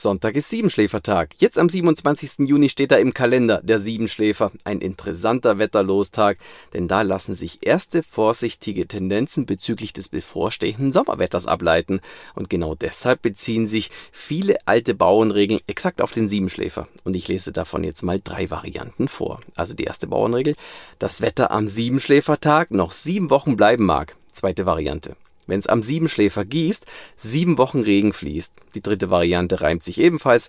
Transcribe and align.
Sonntag 0.00 0.34
ist 0.34 0.48
Siebenschläfertag. 0.48 1.34
Jetzt 1.38 1.58
am 1.58 1.68
27. 1.68 2.48
Juni 2.48 2.68
steht 2.68 2.90
da 2.90 2.96
im 2.96 3.14
Kalender 3.14 3.60
der 3.62 3.78
Siebenschläfer. 3.78 4.50
Ein 4.64 4.80
interessanter 4.80 5.58
Wetterlostag, 5.58 6.38
denn 6.72 6.88
da 6.88 7.02
lassen 7.02 7.34
sich 7.34 7.58
erste 7.66 8.02
vorsichtige 8.02 8.88
Tendenzen 8.88 9.46
bezüglich 9.46 9.92
des 9.92 10.08
bevorstehenden 10.08 10.92
Sommerwetters 10.92 11.46
ableiten. 11.46 12.00
Und 12.34 12.50
genau 12.50 12.74
deshalb 12.74 13.22
beziehen 13.22 13.66
sich 13.66 13.90
viele 14.10 14.56
alte 14.66 14.94
Bauernregeln 14.94 15.60
exakt 15.66 16.00
auf 16.00 16.12
den 16.12 16.28
Siebenschläfer. 16.28 16.88
Und 17.04 17.14
ich 17.14 17.28
lese 17.28 17.52
davon 17.52 17.84
jetzt 17.84 18.02
mal 18.02 18.20
drei 18.22 18.50
Varianten 18.50 19.08
vor. 19.08 19.40
Also 19.54 19.74
die 19.74 19.84
erste 19.84 20.06
Bauernregel, 20.06 20.56
das 20.98 21.20
Wetter 21.20 21.50
am 21.50 21.68
Siebenschläfertag 21.68 22.70
noch 22.70 22.92
sieben 22.92 23.30
Wochen 23.30 23.56
bleiben 23.56 23.84
mag. 23.84 24.16
Zweite 24.32 24.66
Variante 24.66 25.16
wenn 25.50 25.60
es 25.60 25.66
am 25.66 25.82
Siebenschläfer 25.82 26.44
gießt, 26.44 26.86
sieben 27.16 27.58
Wochen 27.58 27.80
Regen 27.80 28.12
fließt. 28.12 28.54
Die 28.74 28.80
dritte 28.80 29.10
Variante 29.10 29.60
reimt 29.60 29.82
sich 29.82 30.00
ebenfalls. 30.00 30.48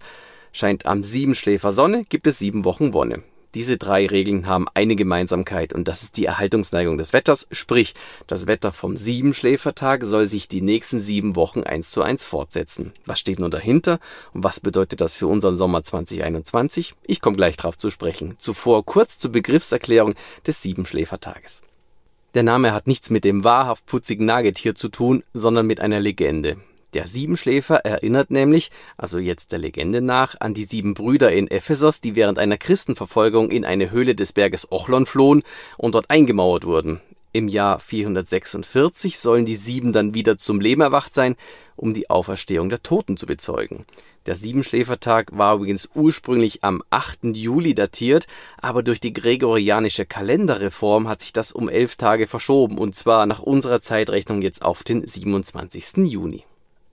Scheint 0.54 0.86
am 0.86 1.04
Siebenschläfer 1.04 1.74
Sonne, 1.74 2.06
gibt 2.06 2.28
es 2.28 2.40
sieben 2.40 2.64
Wochen 2.64 2.94
Wonne. 2.94 3.24
Diese 3.54 3.78
drei 3.78 4.08
Regeln 4.08 4.48
haben 4.48 4.68
eine 4.74 4.96
Gemeinsamkeit 4.96 5.74
und 5.74 5.90
das 5.90 6.04
ist 6.04 6.16
die 6.16 6.26
Erhaltungsneigung 6.26 6.98
des 6.98 7.12
Wetters, 7.12 7.48
sprich 7.52 7.96
das 8.26 8.48
Wetter 8.48 8.72
vom 8.72 8.96
Siebenschläfertag 8.96 10.06
soll 10.06 10.26
sich 10.26 10.48
die 10.48 10.62
nächsten 10.62 11.02
sieben 11.02 11.36
Wochen 11.36 11.64
eins 11.64 11.92
zu 11.92 12.02
eins 12.02 12.24
fortsetzen. 12.24 12.94
Was 13.06 13.20
steht 13.20 13.42
nun 13.42 13.52
dahinter 13.52 14.00
und 14.34 14.46
was 14.46 14.62
bedeutet 14.62 15.02
das 15.02 15.18
für 15.18 15.28
unseren 15.28 15.58
Sommer 15.58 15.84
2021? 15.84 16.96
Ich 17.06 17.20
komme 17.20 17.36
gleich 17.36 17.58
drauf 17.58 17.78
zu 17.78 17.90
sprechen. 17.90 18.36
Zuvor 18.40 18.86
kurz 18.86 19.20
zur 19.20 19.34
Begriffserklärung 19.34 20.16
des 20.48 20.62
Siebenschläfertages. 20.62 21.62
Der 22.34 22.44
Name 22.44 22.72
hat 22.72 22.88
nichts 22.88 23.10
mit 23.10 23.26
dem 23.26 23.44
wahrhaft 23.44 23.86
putzigen 23.86 24.26
Nagetier 24.26 24.74
zu 24.74 24.88
tun, 24.88 25.24
sondern 25.34 25.68
mit 25.68 25.82
einer 25.82 26.00
Legende. 26.00 26.56
Der 26.94 27.08
Siebenschläfer 27.08 27.86
erinnert 27.86 28.32
nämlich, 28.32 28.72
also 28.98 29.18
jetzt 29.18 29.52
der 29.52 29.60
Legende 29.60 30.02
nach, 30.02 30.36
an 30.40 30.54
die 30.54 30.64
sieben 30.64 30.94
Brüder 30.94 31.32
in 31.32 31.50
Ephesos, 31.50 32.00
die 32.00 32.16
während 32.16 32.40
einer 32.40 32.58
Christenverfolgung 32.58 33.52
in 33.52 33.66
eine 33.66 33.92
Höhle 33.92 34.16
des 34.16 34.32
Berges 34.32 34.72
Ochlon 34.72 35.06
flohen 35.06 35.44
und 35.78 35.96
dort 35.96 36.10
eingemauert 36.10 36.66
wurden. 36.66 37.02
Im 37.34 37.48
Jahr 37.48 37.80
446 37.80 39.18
sollen 39.18 39.46
die 39.46 39.56
sieben 39.56 39.94
dann 39.94 40.14
wieder 40.14 40.38
zum 40.38 40.60
Leben 40.60 40.82
erwacht 40.82 41.14
sein, 41.14 41.38
um 41.78 41.94
die 41.94 42.10
Auferstehung 42.10 42.70
der 42.70 42.84
Toten 42.84 43.16
zu 43.16 43.26
bezeugen. 43.26 43.86
Der 44.26 44.36
Siebenschläfertag 44.36 45.30
war 45.32 45.56
übrigens 45.56 45.90
ursprünglich 45.96 46.64
am 46.64 46.84
8. 46.90 47.36
Juli 47.36 47.74
datiert, 47.74 48.28
aber 48.58 48.84
durch 48.84 49.00
die 49.00 49.14
gregorianische 49.14 50.06
Kalenderreform 50.06 51.08
hat 51.08 51.22
sich 51.22 51.32
das 51.32 51.54
um 51.54 51.70
elf 51.70 51.96
Tage 51.96 52.28
verschoben, 52.28 52.78
und 52.78 52.96
zwar 52.96 53.26
nach 53.26 53.40
unserer 53.40 53.82
Zeitrechnung 53.82 54.42
jetzt 54.42 54.62
auf 54.62 54.84
den 54.84 55.08
27. 55.08 56.06
Juni. 56.06 56.44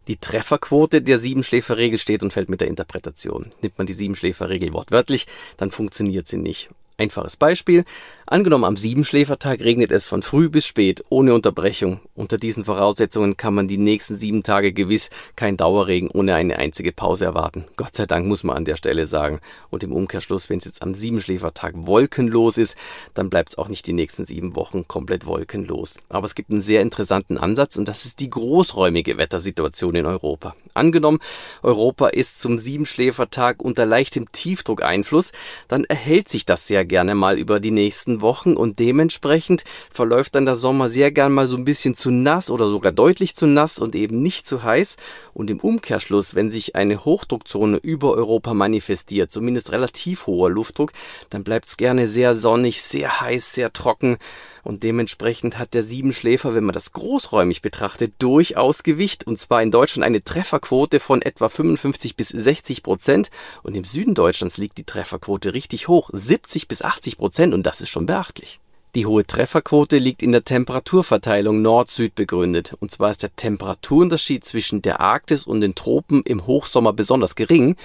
Die 0.07 0.17
Trefferquote 0.17 1.03
der 1.03 1.19
Siebenschläferregel 1.19 1.99
steht 1.99 2.23
und 2.23 2.33
fällt 2.33 2.49
mit 2.49 2.63
der 2.63 2.69
Interpretation. 2.69 3.51
Nimmt 3.61 3.77
man 3.77 3.87
die 3.87 3.93
Siebenschläferregel 3.93 4.73
wortwörtlich, 4.73 5.27
dann 5.59 5.71
funktioniert 5.71 6.29
sie 6.29 6.39
nicht. 6.39 6.71
Einfaches 7.01 7.37
Beispiel. 7.37 7.85
Angenommen, 8.27 8.65
am 8.65 8.77
Siebenschläfertag 8.77 9.61
regnet 9.61 9.93
es 9.93 10.05
von 10.05 10.21
früh 10.21 10.49
bis 10.49 10.67
spät, 10.67 11.05
ohne 11.11 11.33
Unterbrechung. 11.33 12.01
Unter 12.15 12.39
diesen 12.39 12.65
Voraussetzungen 12.65 13.37
kann 13.37 13.55
man 13.55 13.69
die 13.69 13.79
nächsten 13.79 14.17
sieben 14.17 14.43
Tage 14.43 14.73
gewiss 14.73 15.09
kein 15.37 15.57
Dauerregen 15.57 16.11
ohne 16.11 16.35
eine 16.35 16.59
einzige 16.59 16.91
Pause 16.91 17.25
erwarten. 17.25 17.67
Gott 17.77 17.95
sei 17.95 18.05
Dank 18.05 18.27
muss 18.27 18.43
man 18.43 18.57
an 18.57 18.65
der 18.65 18.75
Stelle 18.75 19.07
sagen. 19.07 19.39
Und 19.71 19.85
im 19.85 19.93
Umkehrschluss, 19.93 20.51
wenn 20.51 20.59
es 20.59 20.65
jetzt 20.65 20.83
am 20.83 20.95
Siebenschläfertag 20.95 21.75
wolkenlos 21.77 22.59
ist, 22.59 22.77
dann 23.15 23.31
bleibt 23.31 23.51
es 23.51 23.59
auch 23.59 23.69
nicht 23.69 23.87
die 23.87 23.93
nächsten 23.93 24.27
sieben 24.27 24.57
Wochen 24.57 24.89
komplett 24.89 25.25
wolkenlos. 25.25 25.99
Aber 26.09 26.27
es 26.27 26.35
gibt 26.35 26.51
einen 26.51 26.61
sehr 26.61 26.83
interessanten 26.83 27.39
Ansatz 27.39 27.77
und 27.77 27.87
das 27.87 28.05
ist 28.07 28.19
die 28.19 28.29
großräumige 28.29 29.17
Wettersituation 29.19 29.95
in 29.95 30.05
Europa. 30.05 30.57
Angenommen, 30.75 31.21
Europa 31.63 32.09
ist 32.09 32.41
zum 32.41 32.59
Siebenschläfertag 32.59 33.63
unter 33.63 33.87
leichtem 33.87 34.33
Tiefdruckeinfluss, 34.33 35.31
dann 35.69 35.85
erhält 35.85 36.29
sich 36.29 36.45
das 36.45 36.67
sehr 36.67 36.88
gerne 36.89 37.15
mal 37.15 37.39
über 37.39 37.61
die 37.61 37.71
nächsten 37.71 38.21
Wochen 38.21 38.55
und 38.55 38.79
dementsprechend 38.79 39.65
verläuft 39.91 40.35
dann 40.35 40.47
der 40.47 40.57
Sommer 40.57 40.89
sehr 40.89 41.13
gern 41.13 41.33
mal 41.33 41.47
so 41.47 41.57
ein 41.57 41.65
bisschen 41.65 41.95
zu 41.95 42.11
nass 42.11 42.51
oder 42.51 42.69
sogar 42.69 42.93
deutlich 42.93 43.37
zu 43.37 43.47
nass 43.47 43.79
und 43.79 43.95
eben 43.95 44.21
nicht 44.23 44.47
zu 44.47 44.63
heiß. 44.63 44.97
Und 45.35 45.51
im 45.51 45.61
Umkehrschluss, 45.61 46.35
wenn 46.35 46.51
sich 46.51 46.75
eine 46.75 47.05
Hochdruckzone 47.05 47.77
über 47.77 48.15
Europa 48.15 48.55
manifestiert, 48.55 49.31
zumindest 49.31 49.73
relativ 49.73 50.27
hoher 50.27 50.51
Luftdruck, 50.51 50.93
dann 51.31 51.45
bleibt 51.45 51.69
es 51.69 51.77
gerne 51.77 52.09
sehr 52.09 52.35
sonnig, 52.35 52.83
sehr 52.83 53.21
heiß, 53.21 53.53
sehr 53.53 53.73
trocken. 53.73 54.19
Und 54.65 54.83
dementsprechend 54.83 55.59
hat 55.59 55.75
der 55.75 55.83
Siebenschläfer, 55.83 56.55
wenn 56.55 56.65
man 56.65 56.73
das 56.73 56.93
großräumig 56.93 57.63
betrachtet, 57.63 58.15
durchaus 58.19 58.83
Gewicht. 58.83 59.27
Und 59.27 59.39
zwar 59.39 59.63
in 59.63 59.71
Deutschland 59.71 60.05
eine 60.05 60.23
Trefferquote 60.23 61.01
von 61.01 61.23
etwa 61.23 61.49
55 61.49 62.17
bis 62.17 62.29
60 62.29 62.83
Prozent. 62.83 63.31
Und 63.63 63.75
im 63.75 63.85
Süden 63.85 64.15
Deutschlands 64.15 64.59
liegt 64.59 64.79
die 64.79 64.85
Trefferquote 64.85 65.55
richtig 65.55 65.89
hoch, 65.89 66.11
70 66.13 66.69
bis 66.69 66.83
80 66.83 67.19
Prozent. 67.19 67.55
Und 67.55 67.65
das 67.65 67.81
ist 67.81 67.91
schon 67.91 68.07
beachtlich. 68.07 68.61
Die 68.95 69.05
hohe 69.05 69.27
Trefferquote 69.27 69.99
liegt 69.99 70.23
in 70.23 70.33
der 70.33 70.45
Temperaturverteilung 70.45 71.61
Nord-Süd 71.61 72.15
begründet. 72.15 72.75
Und 72.81 72.91
zwar 72.91 73.11
ist 73.11 73.23
der 73.23 73.37
Temperaturunterschied 73.37 74.47
zwischen 74.47 74.81
der 74.81 75.01
Arktis 75.01 75.47
und 75.47 75.61
den 75.61 75.75
Tropen 75.75 76.23
im 76.23 76.47
Hochsommer 76.47 76.95
besonders 76.95 77.35
gering. 77.35 77.77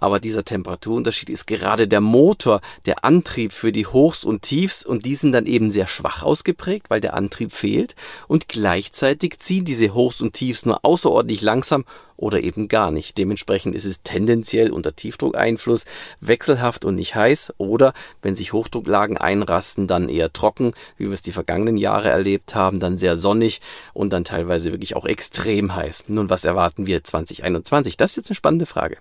Aber 0.00 0.18
dieser 0.18 0.44
Temperaturunterschied 0.44 1.30
ist 1.30 1.46
gerade 1.46 1.86
der 1.86 2.00
Motor, 2.00 2.60
der 2.86 3.04
Antrieb 3.04 3.52
für 3.52 3.70
die 3.70 3.86
Hochs 3.86 4.24
und 4.24 4.42
Tiefs 4.42 4.84
und 4.84 5.04
die 5.04 5.14
sind 5.14 5.32
dann 5.32 5.46
eben 5.46 5.70
sehr 5.70 5.86
schwach 5.86 6.22
ausgeprägt, 6.22 6.90
weil 6.90 7.00
der 7.00 7.14
Antrieb 7.14 7.52
fehlt. 7.52 7.94
Und 8.26 8.48
gleichzeitig 8.48 9.38
ziehen 9.38 9.64
diese 9.64 9.94
Hochs 9.94 10.20
und 10.20 10.32
Tiefs 10.32 10.66
nur 10.66 10.84
außerordentlich 10.84 11.42
langsam 11.42 11.84
oder 12.16 12.42
eben 12.42 12.68
gar 12.68 12.90
nicht. 12.90 13.18
Dementsprechend 13.18 13.74
ist 13.74 13.84
es 13.84 14.02
tendenziell 14.02 14.70
unter 14.70 14.94
Tiefdruckeinfluss 14.94 15.84
wechselhaft 16.20 16.84
und 16.84 16.94
nicht 16.94 17.14
heiß 17.14 17.54
oder 17.58 17.94
wenn 18.22 18.34
sich 18.34 18.52
Hochdrucklagen 18.52 19.16
einrasten, 19.16 19.86
dann 19.86 20.08
eher 20.08 20.32
trocken, 20.32 20.72
wie 20.96 21.06
wir 21.06 21.14
es 21.14 21.22
die 21.22 21.32
vergangenen 21.32 21.76
Jahre 21.76 22.08
erlebt 22.08 22.54
haben, 22.54 22.80
dann 22.80 22.98
sehr 22.98 23.16
sonnig 23.16 23.60
und 23.92 24.12
dann 24.12 24.24
teilweise 24.24 24.72
wirklich 24.72 24.96
auch 24.96 25.06
extrem 25.06 25.74
heiß. 25.74 26.04
Nun, 26.08 26.30
was 26.30 26.44
erwarten 26.44 26.86
wir 26.86 27.02
2021? 27.02 27.96
Das 27.96 28.12
ist 28.12 28.16
jetzt 28.16 28.30
eine 28.30 28.36
spannende 28.36 28.66
Frage. 28.66 28.98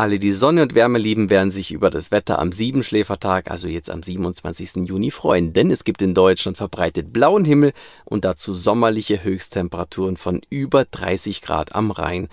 Alle, 0.00 0.20
die 0.20 0.30
Sonne 0.30 0.62
und 0.62 0.76
Wärme 0.76 1.00
lieben, 1.00 1.28
werden 1.28 1.50
sich 1.50 1.72
über 1.72 1.90
das 1.90 2.12
Wetter 2.12 2.38
am 2.38 2.52
Siebenschläfertag, 2.52 3.50
also 3.50 3.66
jetzt 3.66 3.90
am 3.90 4.00
27. 4.00 4.86
Juni, 4.86 5.10
freuen, 5.10 5.52
denn 5.52 5.72
es 5.72 5.82
gibt 5.82 6.02
in 6.02 6.14
Deutschland 6.14 6.56
verbreitet 6.56 7.12
blauen 7.12 7.44
Himmel 7.44 7.72
und 8.04 8.24
dazu 8.24 8.54
sommerliche 8.54 9.24
Höchsttemperaturen 9.24 10.16
von 10.16 10.40
über 10.50 10.84
30 10.84 11.42
Grad 11.42 11.74
am 11.74 11.90
Rhein. 11.90 12.28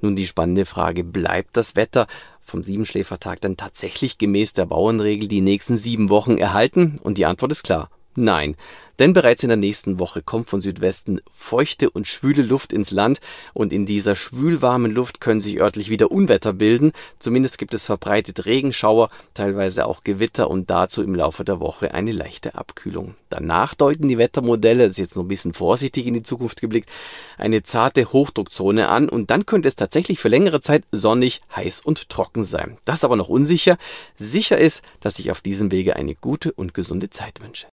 Nun 0.00 0.14
die 0.14 0.28
spannende 0.28 0.64
Frage, 0.64 1.02
bleibt 1.02 1.56
das 1.56 1.74
Wetter 1.74 2.06
vom 2.40 2.62
Siebenschläfertag 2.62 3.40
dann 3.40 3.56
tatsächlich 3.56 4.18
gemäß 4.18 4.52
der 4.52 4.66
Bauernregel 4.66 5.26
die 5.26 5.40
nächsten 5.40 5.76
sieben 5.76 6.10
Wochen 6.10 6.38
erhalten? 6.38 7.00
Und 7.02 7.18
die 7.18 7.26
Antwort 7.26 7.50
ist 7.50 7.64
klar, 7.64 7.90
nein. 8.18 8.56
Denn 8.98 9.12
bereits 9.12 9.44
in 9.44 9.48
der 9.48 9.56
nächsten 9.56 10.00
Woche 10.00 10.22
kommt 10.22 10.50
von 10.50 10.60
Südwesten 10.60 11.20
feuchte 11.32 11.88
und 11.88 12.08
schwüle 12.08 12.42
Luft 12.42 12.72
ins 12.72 12.90
Land 12.90 13.20
und 13.54 13.72
in 13.72 13.86
dieser 13.86 14.16
schwülwarmen 14.16 14.90
Luft 14.90 15.20
können 15.20 15.40
sich 15.40 15.60
örtlich 15.60 15.88
wieder 15.88 16.10
Unwetter 16.10 16.52
bilden. 16.52 16.90
Zumindest 17.20 17.58
gibt 17.58 17.74
es 17.74 17.86
verbreitet 17.86 18.44
Regenschauer, 18.44 19.10
teilweise 19.34 19.86
auch 19.86 20.02
Gewitter 20.02 20.50
und 20.50 20.68
dazu 20.68 21.02
im 21.02 21.14
Laufe 21.14 21.44
der 21.44 21.60
Woche 21.60 21.94
eine 21.94 22.10
leichte 22.10 22.56
Abkühlung. 22.56 23.14
Danach 23.28 23.74
deuten 23.74 24.08
die 24.08 24.18
Wettermodelle, 24.18 24.84
das 24.84 24.92
ist 24.92 24.98
jetzt 24.98 25.16
noch 25.16 25.24
ein 25.24 25.28
bisschen 25.28 25.54
vorsichtig 25.54 26.06
in 26.06 26.14
die 26.14 26.24
Zukunft 26.24 26.60
geblickt, 26.60 26.90
eine 27.36 27.62
zarte 27.62 28.12
Hochdruckzone 28.12 28.88
an 28.88 29.08
und 29.08 29.30
dann 29.30 29.46
könnte 29.46 29.68
es 29.68 29.76
tatsächlich 29.76 30.18
für 30.18 30.28
längere 30.28 30.60
Zeit 30.60 30.82
sonnig, 30.90 31.40
heiß 31.54 31.80
und 31.80 32.08
trocken 32.08 32.42
sein. 32.42 32.78
Das 32.84 32.98
ist 32.98 33.04
aber 33.04 33.16
noch 33.16 33.28
unsicher. 33.28 33.78
Sicher 34.16 34.58
ist, 34.58 34.82
dass 34.98 35.20
ich 35.20 35.30
auf 35.30 35.40
diesem 35.40 35.70
Wege 35.70 35.94
eine 35.94 36.16
gute 36.16 36.52
und 36.52 36.74
gesunde 36.74 37.10
Zeit 37.10 37.40
wünsche. 37.40 37.68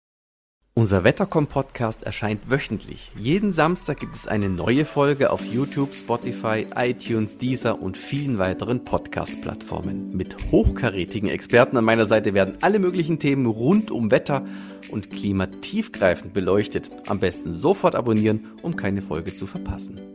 Unser 0.76 1.04
Wettercom-Podcast 1.04 2.02
erscheint 2.02 2.50
wöchentlich. 2.50 3.12
Jeden 3.16 3.52
Samstag 3.52 4.00
gibt 4.00 4.16
es 4.16 4.26
eine 4.26 4.48
neue 4.48 4.84
Folge 4.84 5.30
auf 5.30 5.46
YouTube, 5.46 5.94
Spotify, 5.94 6.66
iTunes, 6.74 7.38
Deezer 7.38 7.80
und 7.80 7.96
vielen 7.96 8.38
weiteren 8.38 8.84
Podcast-Plattformen. 8.84 10.16
Mit 10.16 10.36
hochkarätigen 10.50 11.28
Experten 11.28 11.76
an 11.76 11.84
meiner 11.84 12.06
Seite 12.06 12.34
werden 12.34 12.58
alle 12.60 12.80
möglichen 12.80 13.20
Themen 13.20 13.46
rund 13.46 13.92
um 13.92 14.10
Wetter 14.10 14.44
und 14.90 15.10
Klima 15.10 15.46
tiefgreifend 15.46 16.32
beleuchtet. 16.32 16.90
Am 17.06 17.20
besten 17.20 17.52
sofort 17.52 17.94
abonnieren, 17.94 18.48
um 18.62 18.74
keine 18.74 19.00
Folge 19.00 19.32
zu 19.32 19.46
verpassen. 19.46 20.13